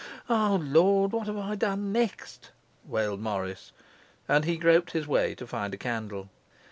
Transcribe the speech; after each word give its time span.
'O 0.31 0.55
Lord, 0.63 1.11
what 1.11 1.27
have 1.27 1.37
I 1.37 1.53
done 1.53 1.91
next?' 1.91 2.49
wailed 2.85 3.21
Morris; 3.21 3.71
and 4.27 4.45
he 4.45 4.57
groped 4.57 4.93
his 4.93 5.05
way 5.05 5.35
to 5.35 5.45
find 5.45 5.75
a 5.75 5.77
candle. 5.77 6.31